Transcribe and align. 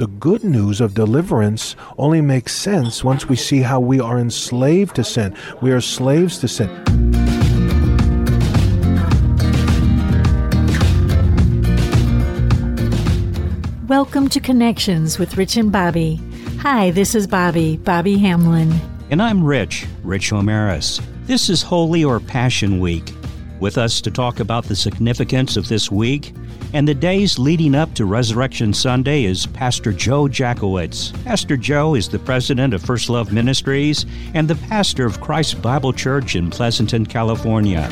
The 0.00 0.06
good 0.06 0.44
news 0.44 0.80
of 0.80 0.94
deliverance 0.94 1.76
only 1.98 2.22
makes 2.22 2.56
sense 2.56 3.04
once 3.04 3.28
we 3.28 3.36
see 3.36 3.60
how 3.60 3.80
we 3.80 4.00
are 4.00 4.18
enslaved 4.18 4.96
to 4.96 5.04
sin. 5.04 5.36
We 5.60 5.72
are 5.72 5.82
slaves 5.82 6.38
to 6.38 6.48
sin. 6.48 6.70
Welcome 13.88 14.30
to 14.30 14.40
Connections 14.40 15.18
with 15.18 15.36
Rich 15.36 15.58
and 15.58 15.70
Bobby. 15.70 16.18
Hi, 16.60 16.90
this 16.92 17.14
is 17.14 17.26
Bobby, 17.26 17.76
Bobby 17.76 18.16
Hamlin. 18.16 18.72
And 19.10 19.20
I'm 19.20 19.44
Rich, 19.44 19.86
Rich 20.02 20.30
Omaris. 20.30 21.04
This 21.26 21.50
is 21.50 21.60
Holy 21.60 22.02
or 22.02 22.20
Passion 22.20 22.80
Week. 22.80 23.12
With 23.60 23.76
us 23.76 24.00
to 24.00 24.10
talk 24.10 24.40
about 24.40 24.64
the 24.64 24.74
significance 24.74 25.58
of 25.58 25.68
this 25.68 25.90
week 25.90 26.32
and 26.72 26.88
the 26.88 26.94
days 26.94 27.38
leading 27.38 27.74
up 27.74 27.92
to 27.94 28.06
Resurrection 28.06 28.72
Sunday 28.72 29.24
is 29.24 29.44
Pastor 29.44 29.92
Joe 29.92 30.28
Jacowitz. 30.28 31.12
Pastor 31.24 31.58
Joe 31.58 31.94
is 31.94 32.08
the 32.08 32.18
president 32.18 32.72
of 32.72 32.82
First 32.82 33.10
Love 33.10 33.34
Ministries 33.34 34.06
and 34.32 34.48
the 34.48 34.54
pastor 34.54 35.04
of 35.04 35.20
Christ 35.20 35.60
Bible 35.60 35.92
Church 35.92 36.36
in 36.36 36.48
Pleasanton, 36.48 37.04
California. 37.04 37.86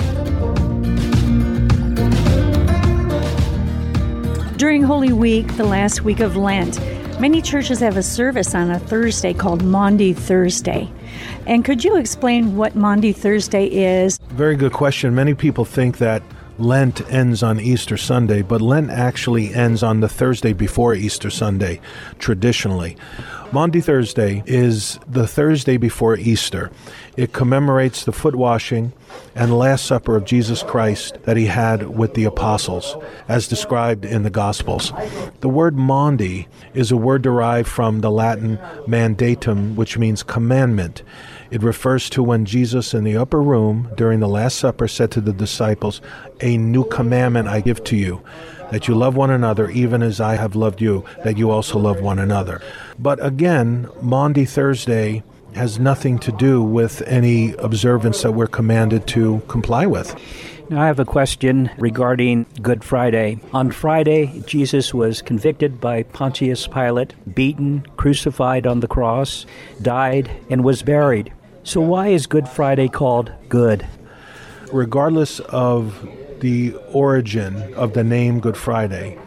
During 4.57 4.83
Holy 4.83 5.13
Week, 5.13 5.55
the 5.59 5.65
last 5.65 6.03
week 6.03 6.21
of 6.21 6.35
Lent, 6.35 6.81
many 7.21 7.43
churches 7.43 7.81
have 7.81 7.97
a 7.97 8.03
service 8.03 8.55
on 8.55 8.71
a 8.71 8.79
Thursday 8.79 9.35
called 9.35 9.65
Maundy 9.65 10.13
Thursday. 10.13 10.91
And 11.47 11.65
could 11.65 11.83
you 11.83 11.97
explain 11.97 12.57
what 12.57 12.77
Maundy 12.77 13.13
Thursday 13.13 13.67
is? 13.67 14.19
Very 14.29 14.57
good 14.57 14.73
question. 14.73 15.15
Many 15.15 15.35
people 15.35 15.65
think 15.65 15.99
that 15.99 16.23
Lent 16.59 17.01
ends 17.11 17.43
on 17.43 17.61
Easter 17.61 17.97
Sunday, 17.97 18.43
but 18.43 18.61
Lent 18.61 18.91
actually 18.91 19.55
ends 19.55 19.83
on 19.83 20.01
the 20.01 20.09
Thursday 20.09 20.53
before 20.53 20.93
Easter 20.93 21.31
Sunday, 21.31 21.81
traditionally. 22.19 22.97
Maundy 23.53 23.81
Thursday 23.81 24.43
is 24.45 24.99
the 25.07 25.27
Thursday 25.27 25.77
before 25.77 26.17
Easter. 26.17 26.71
It 27.17 27.33
commemorates 27.33 28.05
the 28.05 28.13
foot 28.13 28.35
washing 28.35 28.93
and 29.35 29.57
Last 29.57 29.87
Supper 29.87 30.17
of 30.17 30.25
Jesus 30.25 30.63
Christ 30.63 31.17
that 31.23 31.37
he 31.37 31.47
had 31.47 31.97
with 31.97 32.15
the 32.15 32.25
apostles, 32.25 32.97
as 33.29 33.49
described 33.49 34.05
in 34.05 34.23
the 34.23 34.31
Gospels. 34.31 34.93
The 35.41 35.49
word 35.49 35.77
Maundy 35.77 36.49
is 36.75 36.91
a 36.91 36.97
word 36.97 37.23
derived 37.23 37.69
from 37.69 38.01
the 38.01 38.11
Latin 38.11 38.59
mandatum, 38.87 39.77
which 39.77 39.97
means 39.97 40.23
commandment. 40.23 41.03
It 41.51 41.63
refers 41.63 42.11
to 42.11 42.23
when 42.23 42.45
Jesus 42.45 42.93
in 42.93 43.05
the 43.05 43.17
upper 43.17 43.43
room 43.43 43.89
during 43.97 44.21
the 44.21 44.29
Last 44.29 44.59
Supper 44.59 44.87
said 44.87 45.11
to 45.13 45.21
the 45.23 45.33
disciples, 45.33 46.03
A 46.43 46.59
new 46.59 46.85
commandment 46.85 47.49
I 47.49 47.61
give 47.61 47.83
to 47.85 47.97
you, 47.97 48.23
that 48.71 48.87
you 48.87 48.95
love 48.95 49.17
one 49.17 49.31
another 49.31 49.71
even 49.71 50.03
as 50.03 50.21
I 50.21 50.37
have 50.37 50.55
loved 50.55 50.83
you, 50.83 51.05
that 51.25 51.39
you 51.39 51.51
also 51.51 51.79
love 51.79 52.03
one 52.03 52.19
another. 52.19 52.61
But 52.99 53.25
again, 53.25 53.89
Maundy 54.03 54.45
Thursday 54.45 55.23
has 55.55 55.79
nothing 55.79 56.19
to 56.19 56.33
do 56.33 56.63
with 56.63 57.01
any 57.07 57.55
observance 57.55 58.23
that 58.23 58.33
we're 58.33 58.47
commanded 58.47 59.07
to 59.09 59.41
comply 59.49 59.87
with. 59.87 60.15
Now, 60.69 60.83
I 60.83 60.87
have 60.87 61.01
a 61.01 61.07
question 61.07 61.71
regarding 61.79 62.45
Good 62.61 62.85
Friday. 62.85 63.41
On 63.55 63.71
Friday, 63.71 64.43
Jesus 64.47 64.93
was 64.93 65.23
convicted 65.23 65.81
by 65.81 66.03
Pontius 66.03 66.67
Pilate, 66.67 67.15
beaten, 67.35 67.87
crucified 67.97 68.67
on 68.67 68.81
the 68.81 68.87
cross, 68.87 69.47
died, 69.81 70.31
and 70.51 70.63
was 70.63 70.83
buried. 70.83 71.33
So, 71.69 71.83
why 71.83 72.09
is 72.09 72.27
Good 72.27 72.49
Friday 72.49 72.89
called 72.89 73.31
good? 73.51 73.87
Regardless 74.73 75.39
of 75.41 76.09
the 76.41 76.75
origin 76.95 77.75
of 77.75 77.93
the 77.93 78.03
name 78.03 78.41
Good 78.41 78.57
Friday, 78.57 79.19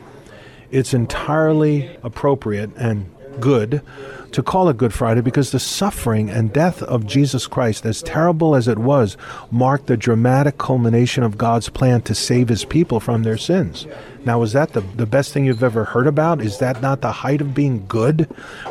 it's 0.72 0.92
entirely 0.92 1.96
appropriate 2.02 2.72
and 2.76 3.14
good 3.40 3.84
to 4.32 4.42
call 4.42 4.70
it 4.70 4.78
Good 4.78 4.92
Friday 4.92 5.22
because 5.22 5.52
the 5.52 5.60
suffering 5.60 6.32
and 6.32 6.52
death 6.52 6.82
of 6.82 7.06
Jesus 7.06 7.46
Christ, 7.46 7.86
as 7.86 8.02
terrible 8.02 8.56
as 8.56 8.68
it 8.68 8.80
was, 8.80 9.18
marked 9.52 9.86
the 9.86 9.96
dramatic 9.96 10.58
culmination 10.58 11.22
of 11.22 11.38
God's 11.38 11.70
plan 11.70 12.02
to 12.02 12.16
save 12.16 12.50
his 12.50 12.66
people 12.66 13.00
from 13.00 13.22
their 13.22 13.38
sins. 13.38 13.86
Now, 14.24 14.44
is 14.44 14.54
that 14.54 14.74
the, 14.74 14.82
the 14.82 15.08
best 15.08 15.34
thing 15.34 15.46
you've 15.46 15.64
ever 15.64 15.84
heard 15.84 16.06
about? 16.06 16.42
Is 16.42 16.60
that 16.60 16.80
not 16.80 17.02
the 17.02 17.12
height 17.12 17.42
of 17.42 17.56
being 17.56 17.86
good? 17.88 18.24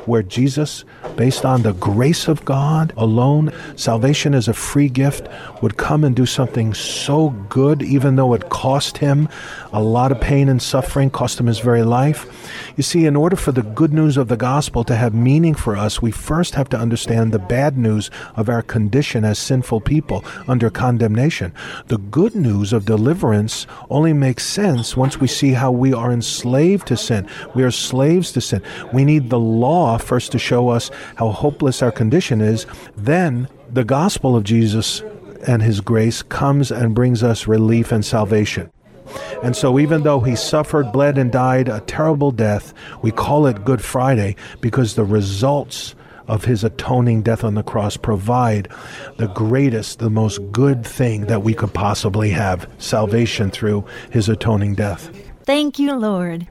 Where 0.07 0.23
Jesus, 0.23 0.85
based 1.17 1.45
on 1.45 1.63
the 1.63 1.73
grace 1.73 2.29
of 2.29 2.45
God 2.45 2.93
alone, 2.97 3.53
salvation 3.75 4.33
as 4.33 4.47
a 4.47 4.55
free 4.55 4.89
gift, 4.89 5.27
would 5.61 5.77
come 5.77 6.05
and 6.05 6.15
do 6.15 6.25
something 6.25 6.73
so 6.73 7.31
good, 7.49 7.83
even 7.83 8.15
though 8.15 8.33
it 8.35 8.49
cost 8.49 8.99
him 8.99 9.29
a 9.73 9.83
lot 9.83 10.13
of 10.13 10.21
pain 10.21 10.49
and 10.49 10.63
suffering, 10.63 11.11
cost 11.11 11.41
him 11.41 11.47
his 11.47 11.59
very 11.59 11.83
life? 11.83 12.27
You 12.77 12.85
see, 12.85 13.07
in 13.07 13.17
order 13.17 13.37
for 13.37 13.51
the 13.51 13.63
good 13.63 13.93
news 13.93 14.17
of 14.17 14.29
the 14.29 14.37
gospel 14.37 14.85
to 14.85 14.95
have 14.95 15.15
meaning 15.15 15.55
for 15.55 15.77
us, 15.77 16.01
we 16.01 16.13
first 16.13 16.55
have 16.55 16.69
to 16.69 16.79
understand 16.79 17.33
the 17.33 17.39
bad 17.41 17.77
news 17.77 18.09
of 18.37 18.49
our 18.49 18.63
condition 18.63 19.25
as 19.25 19.39
sinful 19.39 19.81
people 19.81 20.25
under 20.47 20.71
condemnation. 20.71 21.53
The 21.89 21.99
good 21.99 22.37
news 22.37 22.73
of 22.73 22.85
deliverance 22.85 23.67
only 23.91 24.13
makes 24.13 24.47
sense 24.47 24.97
once 24.97 25.19
we 25.19 25.27
see 25.41 25.53
how 25.53 25.73
we 25.73 25.93
are 25.93 26.13
enslaved 26.13 26.87
to 26.89 26.97
sin. 26.97 27.29
We 27.55 27.63
are 27.63 27.71
slaves 27.71 28.33
to 28.33 28.41
sin. 28.41 28.63
We 28.93 29.05
need 29.05 29.31
the 29.31 29.39
law 29.39 29.99
first 29.99 30.33
to 30.33 30.39
show 30.39 30.69
us 30.69 30.91
how 31.17 31.31
hopeless 31.31 31.83
our 31.83 31.93
condition 31.93 32.41
is. 32.41 32.67
Then 32.97 33.49
the 33.73 33.85
gospel 33.85 34.37
of 34.37 34.45
Jesus 34.45 35.03
and 35.47 35.63
his 35.63 35.81
grace 35.81 36.23
comes 36.23 36.71
and 36.71 36.95
brings 36.95 37.23
us 37.23 37.47
relief 37.47 37.93
and 37.93 38.05
salvation. 38.05 38.71
And 39.43 39.57
so, 39.57 39.79
even 39.79 40.03
though 40.03 40.21
he 40.21 40.37
suffered, 40.37 40.93
bled, 40.93 41.19
and 41.19 41.33
died 41.33 41.69
a 41.69 41.81
terrible 41.81 42.31
death, 42.31 42.73
we 43.03 43.11
call 43.11 43.47
it 43.47 43.65
Good 43.65 43.83
Friday 43.83 44.37
because 44.61 44.95
the 44.95 45.05
results 45.05 45.95
of 46.29 46.45
his 46.45 46.63
atoning 46.63 47.23
death 47.23 47.43
on 47.43 47.55
the 47.55 47.63
cross 47.63 47.97
provide 47.97 48.69
the 49.17 49.27
greatest, 49.29 49.99
the 49.99 50.11
most 50.11 50.39
good 50.53 50.87
thing 50.87 51.23
that 51.23 51.43
we 51.43 51.55
could 51.55 51.75
possibly 51.75 52.31
have 52.31 52.71
salvation 52.79 53.51
through 53.51 53.85
his 54.13 54.29
atoning 54.29 54.77
death. 54.77 55.11
Thank 55.51 55.81
you, 55.81 55.97
Lord. 55.97 56.47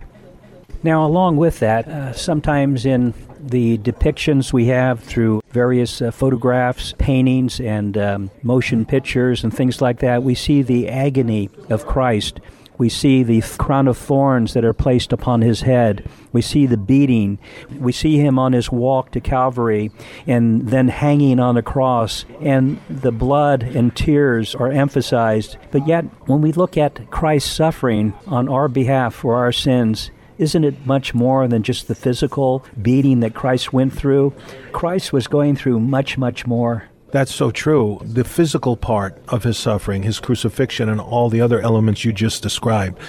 Now, 0.83 1.05
along 1.05 1.37
with 1.37 1.59
that, 1.59 1.87
uh, 1.87 2.11
sometimes 2.11 2.85
in 2.85 3.13
the 3.39 3.77
depictions 3.77 4.51
we 4.51 4.65
have 4.65 4.99
through 4.99 5.41
various 5.51 6.01
uh, 6.01 6.11
photographs, 6.11 6.93
paintings, 6.97 7.61
and 7.61 7.97
um, 7.97 8.29
motion 8.43 8.85
pictures 8.85 9.41
and 9.41 9.53
things 9.53 9.81
like 9.81 9.99
that, 9.99 10.21
we 10.21 10.35
see 10.35 10.63
the 10.63 10.89
agony 10.89 11.49
of 11.69 11.85
Christ. 11.85 12.41
We 12.79 12.87
see 12.89 13.23
the 13.23 13.41
crown 13.41 13.89
of 13.89 13.97
thorns 13.97 14.53
that 14.53 14.63
are 14.63 14.73
placed 14.73 15.11
upon 15.11 15.41
his 15.41 15.61
head. 15.61 16.09
We 16.31 16.41
see 16.41 16.65
the 16.65 16.77
beating. 16.77 17.37
We 17.77 17.91
see 17.91 18.17
him 18.17 18.39
on 18.39 18.53
his 18.53 18.71
walk 18.71 19.11
to 19.11 19.19
Calvary 19.19 19.91
and 20.25 20.69
then 20.69 20.87
hanging 20.87 21.41
on 21.41 21.57
a 21.57 21.61
cross. 21.61 22.23
And 22.41 22.79
the 22.89 23.11
blood 23.11 23.63
and 23.63 23.93
tears 23.93 24.55
are 24.55 24.71
emphasized. 24.71 25.57
But 25.71 25.87
yet, 25.87 26.05
when 26.27 26.41
we 26.41 26.53
look 26.53 26.77
at 26.77 27.11
Christ's 27.11 27.51
suffering 27.51 28.13
on 28.25 28.47
our 28.47 28.69
behalf 28.69 29.13
for 29.13 29.35
our 29.35 29.51
sins, 29.51 30.09
isn't 30.37 30.63
it 30.63 30.85
much 30.85 31.13
more 31.13 31.49
than 31.49 31.63
just 31.63 31.89
the 31.89 31.95
physical 31.95 32.63
beating 32.81 33.19
that 33.19 33.35
Christ 33.35 33.73
went 33.73 33.91
through? 33.91 34.33
Christ 34.71 35.11
was 35.11 35.27
going 35.27 35.57
through 35.57 35.81
much, 35.81 36.17
much 36.17 36.47
more. 36.47 36.85
That's 37.11 37.33
so 37.33 37.51
true. 37.51 37.99
The 38.03 38.23
physical 38.23 38.77
part 38.77 39.17
of 39.29 39.43
his 39.43 39.57
suffering, 39.57 40.03
his 40.03 40.19
crucifixion, 40.19 40.89
and 40.89 41.01
all 41.01 41.29
the 41.29 41.41
other 41.41 41.59
elements 41.59 42.05
you 42.05 42.13
just 42.13 42.43
described 42.43 42.99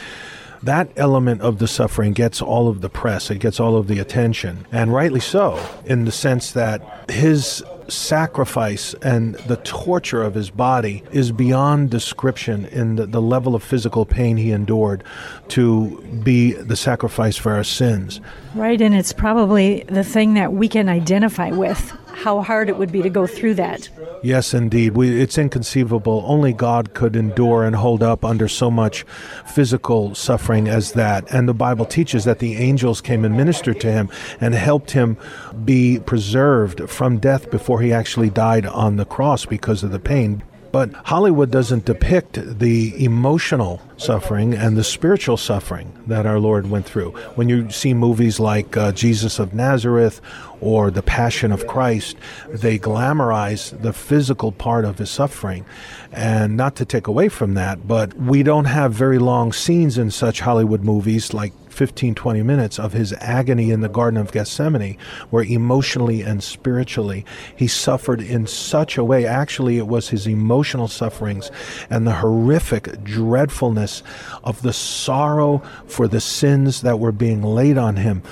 that 0.63 0.91
element 0.97 1.41
of 1.41 1.59
the 1.59 1.67
suffering 1.67 2.13
gets 2.13 2.43
all 2.43 2.69
of 2.69 2.81
the 2.81 2.91
press, 2.91 3.31
it 3.31 3.39
gets 3.39 3.59
all 3.59 3.77
of 3.77 3.87
the 3.87 3.99
attention, 3.99 4.67
and 4.71 4.93
rightly 4.93 5.21
so, 5.21 5.59
in 5.87 6.05
the 6.05 6.13
sense 6.13 6.53
that 6.53 7.11
his 7.11 7.65
sacrifice 7.89 8.95
and 9.03 9.35
the 9.35 9.57
torture 9.57 10.23
of 10.23 10.35
his 10.35 10.51
body 10.51 11.03
is 11.11 11.33
beyond 11.33 11.91
description 11.91 12.67
in 12.67 12.97
the, 12.97 13.07
the 13.07 13.23
level 13.23 13.55
of 13.55 13.63
physical 13.63 14.05
pain 14.07 14.37
he 14.37 14.53
endured 14.53 15.03
to 15.49 16.01
be 16.23 16.53
the 16.53 16.77
sacrifice 16.77 17.37
for 17.37 17.53
our 17.53 17.65
sins. 17.65 18.21
Right, 18.55 18.81
and 18.81 18.95
it's 18.95 19.13
probably 19.13 19.85
the 19.89 20.05
thing 20.05 20.35
that 20.35 20.53
we 20.53 20.69
can 20.69 20.89
identify 20.89 21.51
with 21.51 21.97
how 22.15 22.43
hard 22.43 22.69
it 22.69 22.77
would 22.77 22.93
be 22.93 23.03
to 23.03 23.11
go 23.11 23.27
through 23.27 23.55
that. 23.55 23.89
Yes, 24.23 24.53
indeed. 24.53 24.97
We, 24.97 25.21
it's 25.21 25.39
inconceivable. 25.39 26.25
Only 26.27 26.53
God 26.53 26.95
could 26.95 27.17
endure 27.17 27.65
and 27.65 27.77
hold 27.77 28.03
up 28.03 28.25
under 28.25 28.49
so 28.49 28.71
much 28.71 29.05
physical 29.47 30.15
suffering 30.15 30.69
as 30.69 30.93
that. 30.93 31.31
And 31.33 31.49
the 31.49 31.55
Bible 31.55 31.87
teaches 31.87 32.25
that 32.25 32.39
the 32.39 32.57
angels 32.57 33.01
came 33.01 33.25
and 33.25 33.37
ministered 33.37 33.81
to 33.81 33.91
him 33.91 34.11
and 34.41 34.55
helped 34.55 34.91
him 34.93 35.17
be 35.65 36.01
preserved 36.01 36.91
from 36.91 37.19
death 37.19 37.51
before 37.51 37.81
he 37.81 37.93
actually 37.93 38.31
died 38.31 38.67
on 38.67 38.97
the 38.97 39.05
cross 39.05 39.47
because 39.47 39.83
of 39.83 39.91
the 39.91 39.99
pain. 39.99 40.43
But 40.73 40.93
Hollywood 40.93 41.51
doesn't 41.51 41.85
depict 41.85 42.59
the 42.59 43.05
emotional 43.05 43.83
suffering 43.97 44.55
and 44.55 44.77
the 44.77 44.85
spiritual 44.85 45.37
suffering 45.37 45.93
that 46.07 46.27
our 46.27 46.39
Lord 46.39 46.71
went 46.71 46.87
through. 46.87 47.11
When 47.35 47.49
you 47.49 47.71
see 47.71 47.93
movies 47.93 48.39
like 48.39 48.77
uh, 48.77 48.93
Jesus 48.93 49.39
of 49.39 49.53
Nazareth 49.53 50.21
or 50.61 50.91
The 50.91 51.03
Passion 51.03 51.51
of 51.51 51.67
Christ, 51.67 52.17
they 52.49 52.79
glamorize 52.79 53.81
the 53.83 53.93
physical 53.93 54.53
part 54.53 54.85
of 54.85 54.99
his 54.99 55.11
suffering. 55.11 55.65
And 56.13 56.57
not 56.57 56.77
to 56.77 56.85
take 56.85 57.07
away 57.07 57.29
from 57.29 57.55
that, 57.55 57.87
but 57.87 58.15
we 58.15 58.43
don't 58.43 58.67
have 58.67 58.93
very 58.93 59.19
long 59.19 59.53
scenes 59.53 59.99
in 59.99 60.11
such 60.11 60.41
Hollywood 60.41 60.83
movies 60.83 61.35
like 61.35 61.53
15, 61.81 62.15
20 62.15 62.43
minutes 62.43 62.79
of 62.79 62.93
his 62.93 63.15
agony 63.21 63.71
in 63.71 63.81
the 63.81 63.89
Garden 63.89 64.21
of 64.21 64.33
Gethsemane, 64.33 64.99
where 65.31 65.45
emotionally 65.45 66.21
and 66.21 66.43
spiritually 66.43 67.25
he 67.57 67.67
suffered 67.67 68.21
in 68.21 68.47
such 68.47 68.99
a 68.99 69.03
way. 69.03 69.25
Actually, 69.25 69.79
it 69.79 69.87
was 69.87 70.11
his 70.11 70.27
emotional 70.27 70.89
sufferings 70.89 71.51
and 71.89 72.07
the 72.07 72.17
horrific 72.17 73.03
dreadfulness 73.03 74.03
of 74.45 74.61
the 74.61 74.75
sorrow 74.75 75.63
for 75.87 76.07
the 76.07 76.21
sins 76.21 76.83
that 76.83 77.01
were 77.01 77.13
being 77.13 77.43
laid 77.43 77.79
on 77.79 77.97
him 77.97 78.23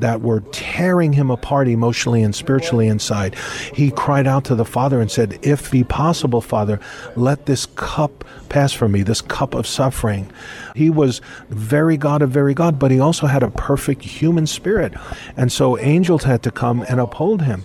that 0.00 0.20
were 0.20 0.40
tearing 0.52 1.14
him 1.14 1.30
apart 1.30 1.66
emotionally 1.66 2.22
and 2.22 2.34
spiritually 2.34 2.88
inside. 2.88 3.34
He 3.72 3.90
cried 3.90 4.26
out 4.26 4.44
to 4.44 4.54
the 4.54 4.66
Father 4.66 5.00
and 5.00 5.10
said, 5.10 5.38
If 5.40 5.70
be 5.70 5.82
possible, 5.82 6.42
Father, 6.42 6.78
let 7.16 7.46
this 7.46 7.64
cup 7.64 8.22
pass 8.50 8.74
from 8.74 8.92
me, 8.92 9.02
this 9.02 9.22
cup 9.22 9.54
of 9.54 9.66
suffering. 9.66 10.30
He 10.74 10.90
was 10.90 11.22
very 11.48 11.96
God 11.96 12.20
of 12.20 12.30
very 12.30 12.54
God, 12.54 12.78
but 12.78 12.90
he 12.90 12.97
also 13.00 13.26
had 13.26 13.42
a 13.42 13.50
perfect 13.50 14.02
human 14.02 14.46
spirit. 14.46 14.94
And 15.36 15.50
so 15.50 15.78
angels 15.78 16.24
had 16.24 16.42
to 16.44 16.50
come 16.50 16.84
and 16.88 17.00
uphold 17.00 17.42
him. 17.42 17.64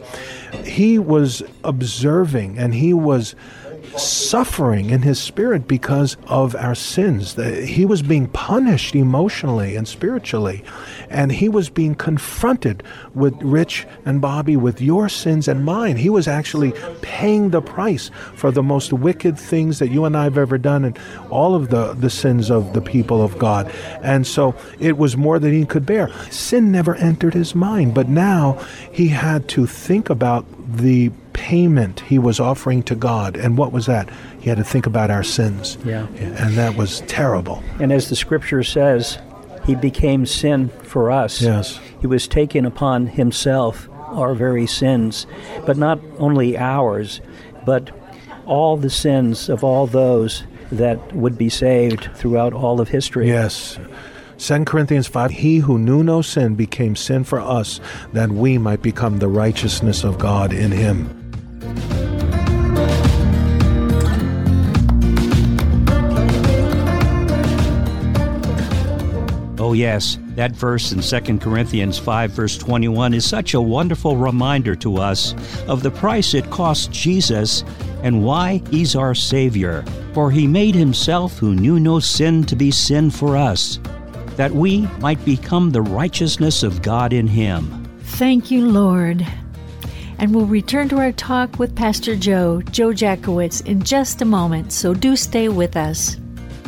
He 0.65 0.99
was 0.99 1.43
observing 1.63 2.57
and 2.57 2.73
he 2.73 2.93
was 2.93 3.35
suffering 3.97 4.89
in 4.89 5.01
his 5.01 5.19
spirit 5.19 5.67
because 5.67 6.17
of 6.27 6.55
our 6.55 6.75
sins. 6.75 7.35
He 7.35 7.85
was 7.85 8.01
being 8.01 8.27
punished 8.27 8.95
emotionally 8.95 9.75
and 9.75 9.87
spiritually, 9.87 10.63
and 11.09 11.31
he 11.31 11.49
was 11.49 11.69
being 11.69 11.95
confronted 11.95 12.83
with 13.13 13.33
Rich 13.41 13.85
and 14.05 14.21
Bobby 14.21 14.55
with 14.57 14.81
your 14.81 15.09
sins 15.09 15.47
and 15.47 15.65
mine. 15.65 15.97
He 15.97 16.09
was 16.09 16.27
actually 16.27 16.73
paying 17.01 17.49
the 17.49 17.61
price 17.61 18.09
for 18.35 18.51
the 18.51 18.63
most 18.63 18.93
wicked 18.93 19.37
things 19.37 19.79
that 19.79 19.91
you 19.91 20.05
and 20.05 20.17
I 20.17 20.23
have 20.23 20.37
ever 20.37 20.57
done 20.57 20.85
and 20.85 20.97
all 21.29 21.55
of 21.55 21.69
the, 21.69 21.93
the 21.93 22.09
sins 22.09 22.49
of 22.49 22.73
the 22.73 22.81
people 22.81 23.21
of 23.21 23.37
God. 23.37 23.71
And 24.01 24.25
so 24.25 24.55
it 24.79 24.97
was 24.97 25.17
more 25.17 25.39
than 25.39 25.53
he 25.53 25.65
could 25.65 25.85
bear. 25.85 26.09
Sin 26.31 26.71
never 26.71 26.95
entered 26.95 27.33
his 27.33 27.55
mind, 27.55 27.93
but 27.93 28.09
now 28.09 28.53
he 28.91 29.09
had 29.09 29.47
to 29.49 29.65
think 29.65 30.09
about 30.09 30.45
the 30.77 31.11
payment 31.33 32.01
he 32.01 32.19
was 32.19 32.39
offering 32.39 32.83
to 32.83 32.95
God. 32.95 33.35
And 33.35 33.57
what 33.57 33.71
was 33.71 33.85
that? 33.87 34.09
He 34.39 34.49
had 34.49 34.57
to 34.57 34.63
think 34.63 34.85
about 34.85 35.11
our 35.11 35.23
sins. 35.23 35.77
Yeah. 35.85 36.07
And 36.17 36.55
that 36.55 36.75
was 36.75 37.01
terrible. 37.01 37.63
And 37.79 37.91
as 37.91 38.09
the 38.09 38.15
scripture 38.15 38.63
says, 38.63 39.17
he 39.65 39.75
became 39.75 40.25
sin 40.25 40.69
for 40.83 41.11
us. 41.11 41.41
Yes. 41.41 41.79
He 42.01 42.07
was 42.07 42.27
taken 42.27 42.65
upon 42.65 43.07
himself 43.07 43.89
our 43.91 44.35
very 44.35 44.67
sins, 44.67 45.25
but 45.65 45.77
not 45.77 45.99
only 46.17 46.57
ours, 46.57 47.21
but 47.65 47.91
all 48.45 48.77
the 48.77 48.89
sins 48.89 49.49
of 49.49 49.63
all 49.63 49.87
those 49.87 50.43
that 50.71 51.15
would 51.15 51.37
be 51.37 51.49
saved 51.49 52.09
throughout 52.15 52.53
all 52.53 52.81
of 52.81 52.89
history. 52.89 53.27
Yes. 53.27 53.79
2 54.37 54.65
Corinthians 54.65 55.07
5 55.07 55.31
He 55.31 55.57
who 55.57 55.77
knew 55.77 56.03
no 56.03 56.21
sin 56.21 56.55
became 56.55 56.95
sin 56.95 57.23
for 57.23 57.39
us, 57.39 57.79
that 58.13 58.29
we 58.29 58.57
might 58.57 58.81
become 58.81 59.19
the 59.19 59.27
righteousness 59.27 60.03
of 60.03 60.17
God 60.17 60.53
in 60.53 60.71
him. 60.71 61.19
Oh, 69.59 69.71
yes, 69.71 70.19
that 70.35 70.51
verse 70.51 70.91
in 70.91 71.01
2 71.01 71.39
Corinthians 71.39 71.97
5, 71.97 72.31
verse 72.31 72.57
21 72.57 73.13
is 73.13 73.25
such 73.25 73.53
a 73.53 73.61
wonderful 73.61 74.17
reminder 74.17 74.75
to 74.75 74.97
us 74.97 75.33
of 75.67 75.83
the 75.83 75.89
price 75.89 76.33
it 76.33 76.49
cost 76.51 76.91
Jesus 76.91 77.63
and 78.03 78.23
why 78.23 78.61
he's 78.69 78.95
our 78.95 79.15
Savior. 79.15 79.83
For 80.13 80.29
he 80.29 80.45
made 80.45 80.75
himself 80.75 81.37
who 81.39 81.55
knew 81.55 81.79
no 81.79 81.99
sin 81.99 82.43
to 82.43 82.55
be 82.55 82.69
sin 82.69 83.09
for 83.09 83.37
us, 83.37 83.79
that 84.35 84.51
we 84.51 84.81
might 84.99 85.23
become 85.25 85.71
the 85.71 85.81
righteousness 85.81 86.63
of 86.63 86.81
God 86.81 87.13
in 87.13 87.27
him. 87.27 87.87
Thank 88.01 88.51
you, 88.51 88.65
Lord. 88.67 89.25
And 90.19 90.33
we'll 90.33 90.45
return 90.45 90.89
to 90.89 90.99
our 90.99 91.11
talk 91.11 91.59
with 91.59 91.75
Pastor 91.75 92.15
Joe, 92.15 92.61
Joe 92.71 92.89
Jacowitz, 92.89 93.65
in 93.65 93.81
just 93.83 94.21
a 94.21 94.25
moment, 94.25 94.71
so 94.71 94.93
do 94.93 95.15
stay 95.15 95.49
with 95.49 95.75
us. 95.75 96.17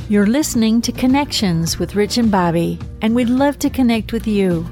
You're 0.09 0.27
listening 0.27 0.81
to 0.81 0.91
Connections 0.91 1.79
with 1.79 1.95
Rich 1.95 2.17
and 2.17 2.31
Bobby, 2.31 2.79
and 3.01 3.15
we'd 3.15 3.29
love 3.29 3.57
to 3.59 3.69
connect 3.69 4.11
with 4.13 4.27
you. 4.27 4.67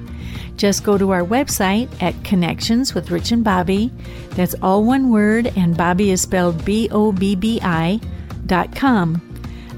Just 0.57 0.83
go 0.83 0.97
to 0.97 1.11
our 1.11 1.23
website 1.23 1.89
at 2.01 2.23
Connections 2.23 2.93
with 2.93 3.09
Rich 3.09 3.31
and 3.31 3.43
Bobby. 3.43 3.91
That's 4.31 4.53
all 4.61 4.83
one 4.83 5.09
word, 5.09 5.51
and 5.55 5.75
Bobby 5.75 6.11
is 6.11 6.21
spelled 6.21 6.63
B 6.63 6.87
O 6.91 7.11
B 7.11 7.35
B 7.35 7.59
I 7.63 7.99
dot 8.45 8.75
com. 8.75 9.32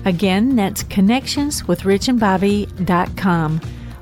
Again, 0.06 0.56
that's 0.56 0.84
Connections 0.84 1.68
with 1.68 1.84
Rich 1.84 2.08
and 2.08 2.20
Bobby 2.20 2.68
dot 2.84 3.18
com. 3.18 3.60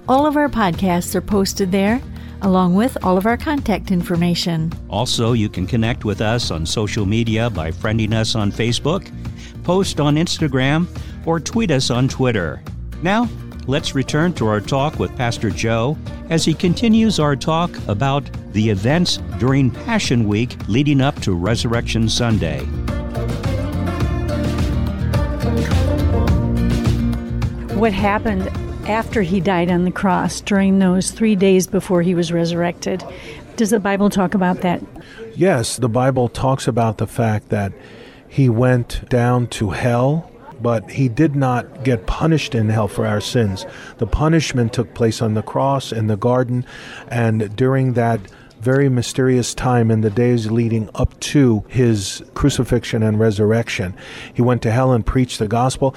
All 0.10 0.26
of 0.26 0.36
our 0.36 0.50
podcasts 0.50 1.16
are 1.16 1.22
posted 1.22 1.72
there, 1.72 2.02
along 2.42 2.76
with 2.76 2.98
all 3.06 3.18
of 3.18 3.26
our 3.26 3.38
contact 3.38 3.90
information. 3.90 4.70
Also, 4.90 5.32
you 5.32 5.48
can 5.48 5.66
connect 5.66 6.04
with 6.04 6.20
us 6.20 6.52
on 6.52 6.66
social 6.66 7.06
media 7.06 7.50
by 7.50 7.72
friending 7.72 8.14
us 8.14 8.36
on 8.36 8.52
Facebook, 8.52 9.10
post 9.64 10.02
on 10.02 10.16
Instagram, 10.16 10.88
or 11.26 11.40
tweet 11.40 11.72
us 11.72 11.90
on 11.90 12.10
Twitter. 12.10 12.62
Now, 13.02 13.30
let's 13.66 13.96
return 13.96 14.34
to 14.34 14.48
our 14.48 14.60
talk 14.60 15.00
with 15.00 15.16
Pastor 15.16 15.50
Joe 15.50 15.98
as 16.30 16.44
he 16.44 16.54
continues 16.54 17.18
our 17.18 17.38
talk 17.38 17.72
about 17.88 18.30
the 18.52 18.70
events 18.70 19.20
during 19.40 19.72
Passion 19.72 20.28
Week 20.28 20.58
leading 20.68 21.00
up 21.00 21.18
to 21.22 21.34
Resurrection 21.34 22.10
Sunday. 22.10 22.68
What 27.84 27.92
happened 27.92 28.48
after 28.88 29.24
he 29.24 29.42
died 29.42 29.70
on 29.70 29.84
the 29.84 29.92
cross 29.92 30.40
during 30.40 30.80
those 30.80 31.12
three 31.12 31.36
days 31.36 31.68
before 31.68 32.02
he 32.02 32.16
was 32.16 32.32
resurrected? 32.32 33.04
Does 33.58 33.72
the 33.72 33.80
Bible 33.82 34.10
talk 34.10 34.34
about 34.34 34.62
that? 34.62 34.82
Yes, 35.36 35.76
the 35.76 35.90
Bible 35.90 36.30
talks 36.30 36.66
about 36.66 36.98
the 36.98 37.08
fact 37.08 37.50
that 37.50 37.74
he 38.26 38.48
went 38.48 39.10
down 39.10 39.48
to 39.48 39.72
hell 39.72 40.32
but 40.62 40.92
he 40.92 41.10
did 41.10 41.36
not 41.36 41.84
get 41.84 42.08
punished 42.08 42.56
in 42.56 42.70
hell 42.70 42.88
for 42.88 43.06
our 43.06 43.20
sins. 43.20 43.66
The 43.98 44.08
punishment 44.08 44.72
took 44.72 44.94
place 44.94 45.22
on 45.22 45.34
the 45.34 45.42
cross 45.42 45.92
in 45.92 46.08
the 46.08 46.16
garden, 46.16 46.66
and 47.10 47.54
during 47.54 47.94
that 47.94 48.22
very 48.62 48.88
mysterious 48.88 49.54
time 49.54 49.92
in 49.92 50.00
the 50.00 50.10
days 50.10 50.50
leading 50.50 50.90
up 50.96 51.20
to 51.20 51.66
his 51.68 52.24
crucifixion 52.34 53.04
and 53.04 53.20
resurrection, 53.20 53.94
he 54.34 54.42
went 54.42 54.62
to 54.62 54.72
hell 54.72 54.94
and 54.94 55.06
preached 55.06 55.38
the 55.38 55.50
gospel. 55.50 55.94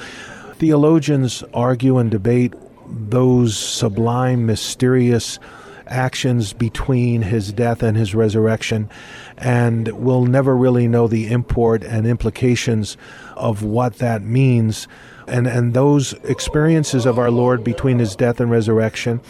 Theologians 0.58 1.44
argue 1.52 1.98
and 1.98 2.10
debate 2.10 2.54
those 2.88 3.56
sublime, 3.58 4.46
mysterious 4.46 5.38
actions 5.86 6.52
between 6.52 7.22
his 7.22 7.52
death 7.52 7.82
and 7.82 7.96
his 7.96 8.14
resurrection, 8.14 8.88
and 9.36 9.88
we'll 9.88 10.24
never 10.24 10.56
really 10.56 10.88
know 10.88 11.08
the 11.08 11.28
import 11.28 11.84
and 11.84 12.06
implications 12.06 12.96
of 13.36 13.62
what 13.62 13.98
that 13.98 14.22
means. 14.22 14.88
And, 15.28 15.46
and 15.46 15.74
those 15.74 16.14
experiences 16.24 17.04
of 17.04 17.18
our 17.18 17.30
Lord 17.30 17.62
between 17.62 17.98
his 17.98 18.16
death 18.16 18.40
and 18.40 18.50
resurrection 18.50 19.20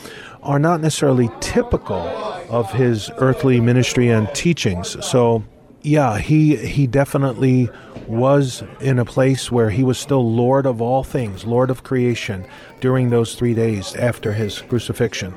are 0.43 0.59
not 0.59 0.81
necessarily 0.81 1.31
typical 1.41 2.07
of 2.51 2.71
his 2.73 3.11
earthly 3.17 3.61
ministry 3.61 4.09
and 4.09 4.33
teachings. 4.35 4.97
So, 5.05 5.43
yeah, 5.87 6.19
he 6.19 6.57
he 6.57 6.87
definitely 6.89 7.71
was 8.09 8.65
in 8.81 8.99
a 8.99 9.05
place 9.05 9.53
where 9.53 9.71
he 9.71 9.85
was 9.85 9.99
still 9.99 10.33
Lord 10.33 10.67
of 10.67 10.83
all 10.83 11.05
things, 11.05 11.45
Lord 11.45 11.71
of 11.71 11.85
creation, 11.85 12.45
during 12.81 13.11
those 13.11 13.37
three 13.37 13.55
days 13.55 13.95
after 13.95 14.33
his 14.33 14.61
crucifixion. 14.63 15.33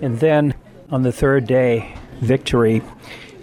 And 0.00 0.18
then 0.18 0.54
on 0.90 1.02
the 1.02 1.12
third 1.12 1.46
day, 1.46 1.94
victory, 2.20 2.82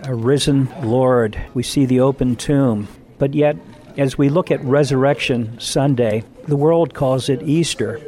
a 0.04 0.14
risen 0.14 0.70
Lord. 0.84 1.40
We 1.54 1.64
see 1.64 1.86
the 1.86 2.02
open 2.02 2.36
tomb. 2.36 2.90
But 3.18 3.34
yet, 3.34 3.58
as 3.98 4.18
we 4.18 4.30
look 4.30 4.52
at 4.52 4.64
Resurrection 4.64 5.60
Sunday, 5.60 6.24
the 6.48 6.56
world 6.56 6.94
calls 6.94 7.30
it 7.30 7.42
Easter. 7.44 8.00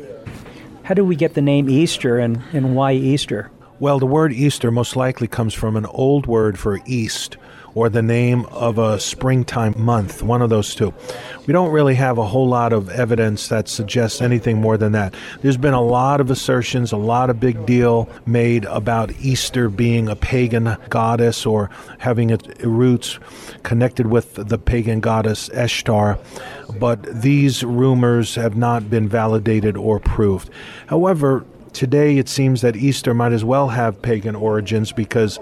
How 0.84 0.94
do 0.94 1.06
we 1.06 1.16
get 1.16 1.34
the 1.36 1.42
name 1.42 1.70
Easter 1.70 2.18
and, 2.18 2.42
and 2.54 2.76
why 2.76 2.94
Easter? 2.94 3.50
Well, 3.80 3.98
the 3.98 4.06
word 4.06 4.32
Easter 4.32 4.72
most 4.72 4.96
likely 4.96 5.28
comes 5.28 5.54
from 5.54 5.76
an 5.76 5.86
old 5.88 6.28
word 6.28 6.60
for 6.60 6.80
east, 6.86 7.38
or 7.76 7.90
the 7.90 8.02
name 8.02 8.46
of 8.48 8.78
a 8.78 9.00
springtime 9.00 9.74
month, 9.78 10.22
one 10.22 10.42
of 10.42 10.50
those 10.50 10.76
two. 10.76 10.94
We 11.48 11.54
don't 11.54 11.72
really 11.72 11.96
have 11.96 12.18
a 12.18 12.26
whole 12.26 12.48
lot 12.48 12.74
of 12.74 12.90
evidence 12.90 13.48
that 13.48 13.68
suggests 13.68 14.22
anything 14.22 14.60
more 14.60 14.78
than 14.78 14.92
that. 14.92 15.14
There's 15.42 15.58
been 15.58 15.74
a 15.74 15.82
lot 15.82 16.22
of 16.22 16.30
assertions, 16.30 16.92
a 16.92 16.98
lot 16.98 17.30
of 17.30 17.40
big 17.40 17.66
deal 17.66 18.10
made 18.26 18.66
about 18.66 19.12
Easter 19.20 19.70
being 19.70 20.10
a 20.10 20.16
pagan 20.16 20.78
goddess 20.90 21.46
or 21.46 21.70
having 22.00 22.30
its 22.30 22.48
roots 22.64 23.20
connected 23.64 24.08
with 24.08 24.36
the 24.36 24.58
pagan 24.58 25.00
goddess 25.00 25.50
Ishtar, 25.50 26.20
but 26.80 27.04
these 27.04 27.64
rumors 27.64 28.36
have 28.36 28.56
not 28.56 28.90
been 28.90 29.08
validated 29.08 29.78
or 29.78 30.00
proved. 30.00 30.50
However, 30.88 31.46
Today, 31.74 32.18
it 32.18 32.28
seems 32.28 32.62
that 32.62 32.76
Easter 32.76 33.14
might 33.14 33.32
as 33.32 33.46
well 33.46 33.70
have 33.70 34.02
pagan 34.02 34.36
origins 34.36 34.92
because 34.92 35.40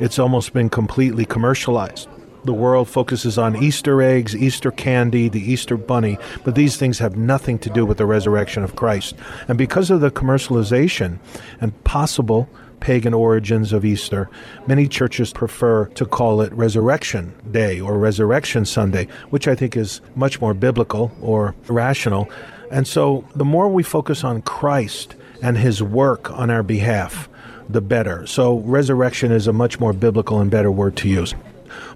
it's 0.00 0.18
almost 0.18 0.52
been 0.52 0.68
completely 0.68 1.24
commercialized. 1.24 2.08
The 2.44 2.52
world 2.52 2.88
focuses 2.88 3.38
on 3.38 3.56
Easter 3.56 4.02
eggs, 4.02 4.36
Easter 4.36 4.70
candy, 4.70 5.30
the 5.30 5.40
Easter 5.40 5.78
bunny, 5.78 6.18
but 6.44 6.54
these 6.54 6.76
things 6.76 6.98
have 6.98 7.16
nothing 7.16 7.58
to 7.60 7.70
do 7.70 7.86
with 7.86 7.96
the 7.96 8.04
resurrection 8.04 8.62
of 8.62 8.76
Christ. 8.76 9.14
And 9.48 9.56
because 9.56 9.90
of 9.90 10.02
the 10.02 10.10
commercialization 10.10 11.20
and 11.60 11.84
possible 11.84 12.48
pagan 12.80 13.14
origins 13.14 13.72
of 13.72 13.82
Easter, 13.82 14.28
many 14.66 14.86
churches 14.86 15.32
prefer 15.32 15.86
to 15.86 16.04
call 16.04 16.42
it 16.42 16.52
Resurrection 16.52 17.34
Day 17.50 17.80
or 17.80 17.96
Resurrection 17.96 18.66
Sunday, 18.66 19.08
which 19.30 19.48
I 19.48 19.54
think 19.54 19.74
is 19.74 20.02
much 20.14 20.38
more 20.38 20.52
biblical 20.52 21.10
or 21.22 21.54
rational. 21.68 22.28
And 22.70 22.86
so 22.86 23.26
the 23.34 23.44
more 23.44 23.70
we 23.70 23.82
focus 23.82 24.22
on 24.22 24.42
Christ 24.42 25.16
and 25.40 25.56
his 25.56 25.82
work 25.82 26.30
on 26.30 26.50
our 26.50 26.62
behalf, 26.62 27.30
the 27.68 27.80
better. 27.80 28.26
So 28.26 28.58
resurrection 28.58 29.32
is 29.32 29.46
a 29.46 29.52
much 29.52 29.80
more 29.80 29.92
biblical 29.92 30.40
and 30.40 30.50
better 30.50 30.70
word 30.70 30.96
to 30.98 31.08
use. 31.08 31.34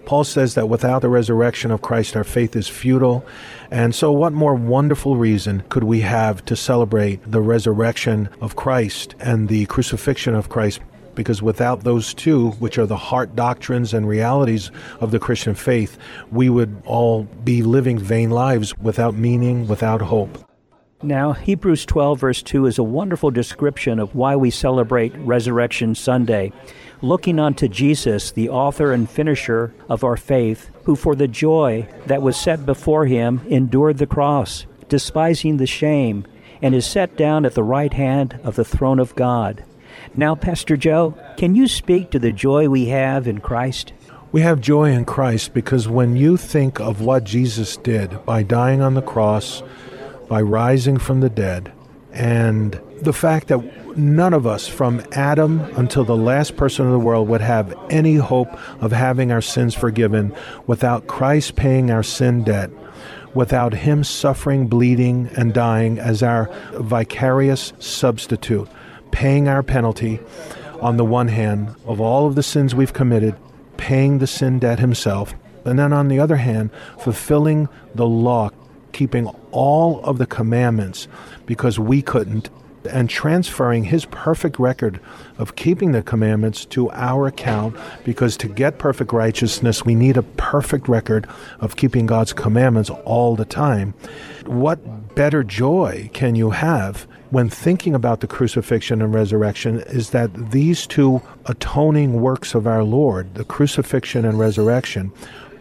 Paul 0.05 0.25
says 0.25 0.55
that 0.55 0.69
without 0.69 1.03
the 1.03 1.09
resurrection 1.09 1.71
of 1.71 1.83
Christ, 1.83 2.17
our 2.17 2.25
faith 2.25 2.57
is 2.57 2.67
futile. 2.67 3.25
And 3.71 3.95
so, 3.95 4.11
what 4.11 4.33
more 4.33 4.55
wonderful 4.55 5.17
reason 5.17 5.63
could 5.69 5.85
we 5.85 6.01
have 6.01 6.45
to 6.47 6.57
celebrate 6.57 7.21
the 7.31 7.43
resurrection 7.43 8.29
of 8.41 8.57
Christ 8.57 9.15
and 9.21 9.49
the 9.49 9.67
crucifixion 9.67 10.35
of 10.35 10.49
Christ? 10.49 10.81
Because 11.15 11.43
without 11.43 11.85
those 11.85 12.15
two, 12.15 12.53
which 12.53 12.79
are 12.79 12.87
the 12.87 12.97
heart 12.97 13.37
doctrines 13.37 13.93
and 13.93 14.09
realities 14.09 14.71
of 15.01 15.11
the 15.11 15.19
Christian 15.19 15.55
faith, 15.55 15.99
we 16.31 16.49
would 16.49 16.81
all 16.87 17.25
be 17.45 17.63
living 17.63 17.99
vain 17.99 18.31
lives 18.31 18.77
without 18.79 19.15
meaning, 19.15 19.67
without 19.67 20.01
hope. 20.01 20.48
Now, 21.03 21.33
Hebrews 21.33 21.87
12, 21.87 22.19
verse 22.19 22.43
2 22.43 22.67
is 22.67 22.77
a 22.77 22.83
wonderful 22.83 23.31
description 23.31 24.01
of 24.01 24.17
why 24.17 24.35
we 24.35 24.51
celebrate 24.51 25.15
Resurrection 25.15 25.95
Sunday 25.95 26.53
looking 27.01 27.39
unto 27.39 27.69
Jesus, 27.69 28.33
the 28.33 28.49
author 28.49 28.93
and 28.93 29.09
finisher 29.09 29.73
of 29.89 30.03
our 30.03 30.17
faith, 30.17 30.71
who 30.85 30.97
for 30.97 31.15
the 31.15 31.29
joy 31.29 31.89
that 32.07 32.21
was 32.21 32.37
set 32.37 32.67
before 32.67 33.07
him 33.07 33.41
endured 33.49 33.99
the 33.99 34.07
cross, 34.07 34.67
despising 34.89 35.59
the 35.59 35.67
shame, 35.67 36.27
and 36.61 36.75
is 36.75 36.85
set 36.85 37.17
down 37.17 37.47
at 37.47 37.55
the 37.55 37.63
right 37.63 37.93
hand 37.93 38.41
of 38.43 38.57
the 38.57 38.65
throne 38.65 38.99
of 38.99 39.15
God. 39.15 39.63
Now, 40.17 40.35
Pastor 40.35 40.77
Joe, 40.77 41.17
can 41.37 41.55
you 41.55 41.69
speak 41.69 42.11
to 42.11 42.19
the 42.19 42.33
joy 42.33 42.69
we 42.69 42.87
have 42.87 43.29
in 43.29 43.39
Christ? 43.39 43.93
We 44.33 44.41
have 44.41 44.61
joy 44.61 44.91
in 44.91 45.05
Christ 45.05 45.55
because 45.55 45.87
when 45.89 46.17
you 46.17 46.37
think 46.37 46.81
of 46.81 47.01
what 47.01 47.23
Jesus 47.23 47.77
did 47.77 48.25
by 48.27 48.43
dying 48.43 48.83
on 48.83 48.95
the 48.95 49.03
cross, 49.03 49.63
by 50.29 50.41
rising 50.41 50.99
from 50.99 51.21
the 51.21 51.31
dead, 51.31 51.73
and 52.13 52.81
the 53.03 53.13
fact 53.13 53.49
that 53.49 53.97
none 53.97 54.35
of 54.35 54.47
us, 54.47 54.67
from 54.67 55.03
Adam 55.13 55.61
until 55.77 56.05
the 56.05 56.17
last 56.17 56.57
person 56.57 56.87
in 56.87 56.93
the 56.93 56.99
world, 56.99 57.29
would 57.29 57.41
have 57.41 57.75
any 57.91 58.17
hope 58.17 58.49
of 58.83 58.93
having 58.93 59.33
our 59.33 59.41
sins 59.41 59.75
forgiven 59.75 60.35
without 60.67 61.07
Christ 61.07 61.57
paying 61.57 61.91
our 61.91 62.03
sin 62.03 62.45
debt, 62.45 62.71
without 63.35 63.73
Him 63.73 64.05
suffering, 64.05 64.67
bleeding, 64.67 65.31
and 65.37 65.53
dying 65.55 65.99
as 65.99 66.23
our 66.23 66.51
vicarious 66.75 67.73
substitute, 67.79 68.69
paying 69.11 69.49
our 69.49 69.63
penalty 69.63 70.21
on 70.81 70.97
the 70.97 71.05
one 71.05 71.29
hand 71.29 71.75
of 71.87 72.01
all 72.01 72.27
of 72.27 72.35
the 72.35 72.43
sins 72.43 72.75
we've 72.75 72.93
committed, 72.93 73.35
paying 73.77 74.19
the 74.19 74.27
sin 74.27 74.59
debt 74.59 74.79
Himself, 74.79 75.35
and 75.65 75.79
then 75.79 75.93
on 75.93 76.09
the 76.09 76.21
other 76.21 76.37
hand, 76.37 76.71
fulfilling 76.99 77.69
the 77.95 78.07
law, 78.07 78.51
keeping 78.99 79.29
all 79.53 80.01
of 80.03 80.19
the 80.19 80.27
commandments 80.27 81.07
because 81.47 81.79
we 81.79 82.03
couldn't 82.03 82.51
and 82.91 83.09
transferring 83.09 83.85
his 83.85 84.05
perfect 84.07 84.59
record 84.59 84.99
of 85.39 85.55
keeping 85.55 85.93
the 85.93 86.03
commandments 86.03 86.65
to 86.65 86.91
our 86.91 87.29
account 87.29 87.77
because 88.05 88.37
to 88.37 88.49
get 88.49 88.79
perfect 88.79 89.13
righteousness, 89.13 89.85
we 89.85 89.95
need 89.95 90.17
a 90.17 90.23
perfect 90.23 90.89
record 90.89 91.29
of 91.61 91.77
keeping 91.77 92.07
God's 92.07 92.33
commandments 92.33 92.91
all 92.91 93.37
the 93.37 93.45
time. 93.45 93.95
What 94.47 95.15
better 95.15 95.45
joy 95.45 96.11
can 96.13 96.35
you 96.35 96.51
have 96.51 97.07
when 97.31 97.49
thinking 97.49 97.95
about 97.95 98.19
the 98.19 98.27
crucifixion 98.27 99.01
and 99.01 99.15
resurrection 99.15 99.81
is 99.83 100.11
that 100.11 100.51
these 100.51 100.89
two 100.89 101.23
atoning 101.47 102.21
works 102.21 102.53
of 102.53 102.67
our 102.67 102.83
Lord, 102.83 103.35
the 103.35 103.45
crucifixion 103.45 104.25
and 104.25 104.41
resurrection, 104.41 105.13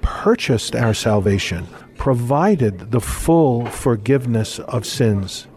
purchased 0.01 0.75
our 0.75 0.93
salvation, 0.93 1.67
provided 1.97 2.91
the 2.91 3.01
full 3.01 3.65
forgiveness 3.65 4.59
of 4.59 4.85
sins 4.85 5.47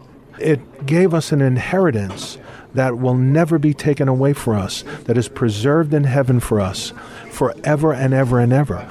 it 0.41 0.85
gave 0.85 1.13
us 1.13 1.31
an 1.31 1.41
inheritance 1.41 2.37
that 2.73 2.97
will 2.97 3.15
never 3.15 3.59
be 3.59 3.73
taken 3.73 4.07
away 4.07 4.33
for 4.33 4.55
us, 4.55 4.83
that 5.03 5.17
is 5.17 5.27
preserved 5.27 5.93
in 5.93 6.05
heaven 6.05 6.39
for 6.39 6.59
us 6.59 6.93
forever 7.29 7.93
and 7.93 8.13
ever 8.13 8.39
and 8.39 8.53
ever. 8.53 8.87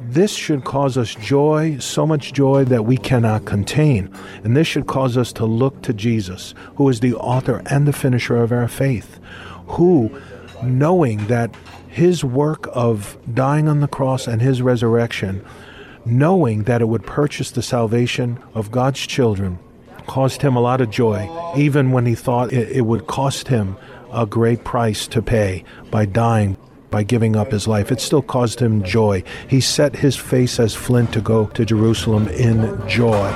This 0.00 0.32
should 0.32 0.64
cause 0.64 0.96
us 0.96 1.14
joy, 1.14 1.78
so 1.78 2.06
much 2.06 2.32
joy 2.32 2.64
that 2.66 2.84
we 2.84 2.96
cannot 2.96 3.46
contain. 3.46 4.14
And 4.44 4.56
this 4.56 4.66
should 4.66 4.86
cause 4.86 5.16
us 5.16 5.32
to 5.34 5.44
look 5.44 5.82
to 5.82 5.92
Jesus, 5.92 6.54
who 6.76 6.88
is 6.88 7.00
the 7.00 7.14
author 7.14 7.62
and 7.66 7.86
the 7.86 7.92
finisher 7.92 8.36
of 8.36 8.52
our 8.52 8.68
faith, 8.68 9.18
who, 9.68 10.20
knowing 10.62 11.26
that 11.26 11.54
his 11.88 12.24
work 12.24 12.68
of 12.72 13.16
dying 13.32 13.68
on 13.68 13.80
the 13.80 13.88
cross 13.88 14.26
and 14.28 14.40
his 14.40 14.62
resurrection, 14.62 15.44
knowing 16.04 16.64
that 16.64 16.80
it 16.80 16.88
would 16.88 17.04
purchase 17.04 17.50
the 17.50 17.62
salvation 17.62 18.38
of 18.54 18.70
God's 18.70 19.00
children, 19.00 19.58
caused 20.06 20.42
him 20.42 20.56
a 20.56 20.60
lot 20.60 20.80
of 20.80 20.90
joy, 20.90 21.28
even 21.56 21.92
when 21.92 22.06
he 22.06 22.14
thought 22.14 22.52
it, 22.52 22.68
it 22.70 22.82
would 22.82 23.06
cost 23.06 23.48
him 23.48 23.76
a 24.12 24.26
great 24.26 24.64
price 24.64 25.06
to 25.08 25.22
pay 25.22 25.64
by 25.90 26.06
dying 26.06 26.56
by 26.90 27.02
giving 27.02 27.34
up 27.34 27.50
his 27.50 27.66
life. 27.66 27.90
It 27.90 28.00
still 28.00 28.22
caused 28.22 28.60
him 28.60 28.84
joy. 28.84 29.24
He 29.48 29.60
set 29.60 29.96
his 29.96 30.14
face 30.14 30.60
as 30.60 30.76
flint 30.76 31.12
to 31.14 31.20
go 31.20 31.46
to 31.46 31.64
Jerusalem 31.64 32.28
in 32.28 32.88
joy. 32.88 33.32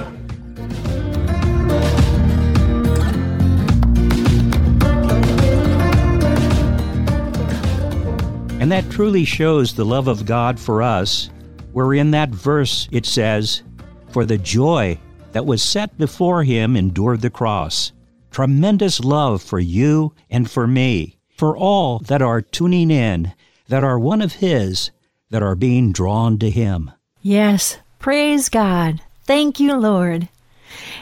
And 8.61 8.71
that 8.71 8.89
truly 8.91 9.25
shows 9.25 9.75
the 9.75 9.85
love 9.85 10.07
of 10.07 10.25
God 10.25 10.61
for 10.61 10.83
us, 10.83 11.31
where 11.79 11.95
in 11.95 12.11
that 12.11 12.31
verse 12.31 12.89
it 12.91 13.07
says, 13.07 13.63
For 14.11 14.25
the 14.25 14.37
joy 14.37 14.99
that 15.31 15.47
was 15.47 15.63
set 15.63 15.97
before 15.97 16.43
him 16.43 16.75
endured 16.75 17.21
the 17.21 17.31
cross. 17.31 17.93
Tremendous 18.33 18.99
love 18.99 19.41
for 19.43 19.61
you 19.61 20.13
and 20.29 20.51
for 20.51 20.67
me, 20.67 21.19
for 21.37 21.57
all 21.57 22.01
that 22.01 22.21
are 22.21 22.43
tuning 22.43 22.91
in, 22.91 23.33
that 23.69 23.85
are 23.85 23.97
one 23.97 24.21
of 24.21 24.33
his, 24.33 24.91
that 25.31 25.41
are 25.41 25.55
being 25.55 25.93
drawn 25.93 26.37
to 26.41 26.51
him. 26.51 26.91
Yes, 27.23 27.79
praise 28.01 28.49
God. 28.49 29.01
Thank 29.23 29.61
you, 29.61 29.77
Lord. 29.77 30.29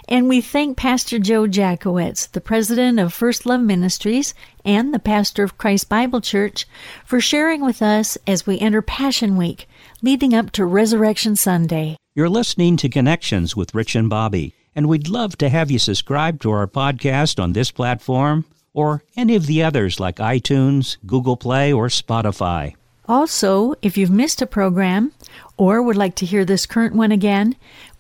And 0.09 0.29
we 0.29 0.41
thank 0.41 0.77
Pastor 0.77 1.19
Joe 1.19 1.47
Jacowitz, 1.47 2.31
the 2.31 2.41
president 2.41 2.99
of 2.99 3.13
First 3.13 3.47
Love 3.47 3.61
Ministries 3.61 4.35
and 4.65 4.93
the 4.93 4.99
pastor 4.99 5.45
of 5.45 5.59
Christ 5.59 5.89
Bible 5.89 6.21
Church, 6.21 6.67
for 7.05 7.21
sharing 7.21 7.65
with 7.65 7.83
us 7.83 8.19
as 8.27 8.47
we 8.47 8.59
enter 8.59 8.83
Passion 8.83 9.37
Week, 9.37 9.69
leading 10.03 10.35
up 10.35 10.51
to 10.53 10.65
Resurrection 10.65 11.37
Sunday. 11.37 11.97
You're 12.15 12.29
listening 12.29 12.77
to 12.79 12.89
Connections 12.89 13.55
with 13.55 13.75
Rich 13.75 13.95
and 13.95 14.09
Bobby, 14.09 14.55
and 14.75 14.89
we'd 14.89 15.09
love 15.09 15.37
to 15.39 15.49
have 15.49 15.71
you 15.71 15.79
subscribe 15.79 16.41
to 16.41 16.51
our 16.51 16.67
podcast 16.67 17.43
on 17.43 17.53
this 17.53 17.71
platform 17.71 18.45
or 18.73 19.03
any 19.17 19.35
of 19.35 19.47
the 19.47 19.63
others 19.63 19.99
like 19.99 20.17
iTunes, 20.17 20.99
Google 21.07 21.37
Play, 21.37 21.73
or 21.73 21.89
Spotify. 21.89 22.75
Also, 23.09 23.75
if 23.83 23.97
you've 23.97 24.11
missed 24.11 24.43
a 24.43 24.47
program 24.47 25.13
or 25.57 25.81
would 25.81 25.97
like 25.97 26.17
to 26.17 26.27
hear 26.27 26.45
this 26.45 26.67
current 26.67 26.95
one 26.95 27.13
again 27.13 27.55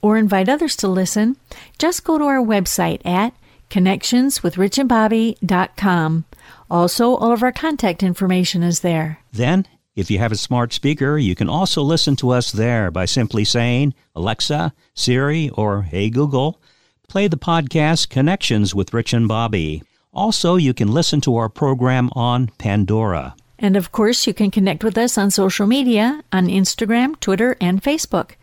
or 0.07 0.17
invite 0.17 0.49
others 0.49 0.77
to 0.77 0.87
listen, 0.87 1.37
just 1.79 2.05
go 2.05 2.17
to 2.17 2.25
our 2.25 2.39
website 2.39 3.05
at 3.05 3.35
connectionswithrichandbobby.com. 3.71 6.25
Also, 6.71 7.17
all 7.17 7.33
of 7.33 7.43
our 7.43 7.51
contact 7.51 8.05
information 8.05 8.63
is 8.63 8.79
there. 8.81 9.19
Then, 9.33 9.67
if 9.97 10.09
you 10.11 10.19
have 10.21 10.31
a 10.31 10.37
smart 10.37 10.73
speaker, 10.73 11.19
you 11.19 11.35
can 11.35 11.49
also 11.49 11.83
listen 11.83 12.15
to 12.17 12.31
us 12.31 12.53
there 12.53 12.93
by 12.93 13.05
simply 13.05 13.45
saying, 13.45 13.95
Alexa, 14.15 14.73
Siri, 14.95 15.51
or 15.51 15.83
Hey 15.83 16.09
Google, 16.09 16.61
play 17.09 17.27
the 17.27 17.37
podcast 17.37 18.09
Connections 18.09 18.77
with 18.77 18.95
Rich 18.95 19.13
and 19.13 19.27
Bobby. 19.27 19.83
Also, 20.13 20.55
you 20.55 20.73
can 20.73 20.93
listen 20.93 21.21
to 21.23 21.35
our 21.37 21.49
program 21.49 22.11
on 22.13 22.47
Pandora. 22.59 23.35
And 23.59 23.77
of 23.77 23.91
course, 23.91 24.25
you 24.27 24.35
can 24.35 24.53
connect 24.53 24.85
with 24.85 24.97
us 24.97 25.19
on 25.19 25.31
social 25.31 25.67
media 25.67 26.23
on 26.31 26.47
Instagram, 26.47 27.19
Twitter, 27.19 27.57
and 27.61 27.83
Facebook. 27.83 28.37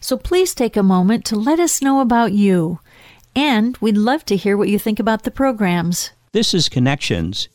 So 0.00 0.16
please 0.16 0.54
take 0.54 0.76
a 0.76 0.82
moment 0.82 1.24
to 1.26 1.36
let 1.36 1.60
us 1.60 1.82
know 1.82 2.00
about 2.00 2.32
you. 2.32 2.80
And 3.36 3.76
we'd 3.78 3.96
love 3.96 4.24
to 4.26 4.36
hear 4.36 4.56
what 4.56 4.68
you 4.68 4.78
think 4.78 4.98
about 4.98 5.22
the 5.22 5.30
programs. 5.30 6.10
This 6.32 6.54
is 6.54 6.68
Connections. 6.68 7.48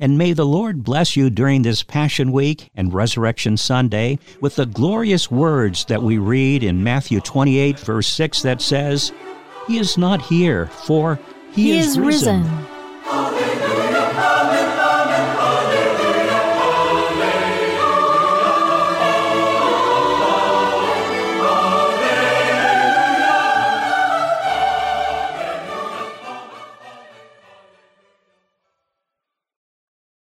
And 0.00 0.18
may 0.18 0.32
the 0.32 0.44
Lord 0.44 0.82
bless 0.82 1.16
you 1.16 1.30
during 1.30 1.62
this 1.62 1.84
Passion 1.84 2.32
Week 2.32 2.70
and 2.74 2.92
Resurrection 2.92 3.56
Sunday 3.56 4.18
with 4.40 4.56
the 4.56 4.66
glorious 4.66 5.30
words 5.30 5.84
that 5.84 6.02
we 6.02 6.18
read 6.18 6.64
in 6.64 6.82
Matthew 6.82 7.20
28, 7.20 7.78
verse 7.78 8.08
6, 8.08 8.42
that 8.42 8.60
says, 8.60 9.12
He 9.68 9.78
is 9.78 9.96
not 9.96 10.20
here, 10.20 10.66
for 10.66 11.20
He, 11.52 11.70
he 11.70 11.78
is, 11.78 11.98
risen. 12.00 12.42
risen. 12.42 12.71